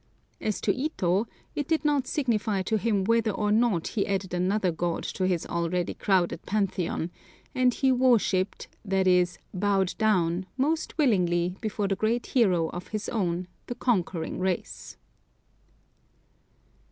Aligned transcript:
As 0.41 0.59
to 0.61 0.73
Ito, 0.75 1.27
it 1.53 1.67
did 1.67 1.85
not 1.85 2.07
signify 2.07 2.63
to 2.63 2.79
him 2.79 3.03
whether 3.03 3.29
or 3.29 3.51
not 3.51 3.89
he 3.89 4.07
added 4.07 4.33
another 4.33 4.71
god 4.71 5.03
to 5.03 5.27
his 5.27 5.45
already 5.45 5.93
crowded 5.93 6.41
Pantheon, 6.47 7.11
and 7.53 7.71
he 7.71 7.91
"worshipped," 7.91 8.67
i.e. 8.91 9.27
bowed 9.53 9.93
down, 9.99 10.47
most 10.57 10.97
willingly 10.97 11.55
before 11.61 11.87
the 11.87 11.95
great 11.95 12.25
hero 12.25 12.69
of 12.69 12.87
his 12.87 13.09
own, 13.09 13.47
the 13.67 13.75
conquering 13.75 14.39
race. 14.39 14.97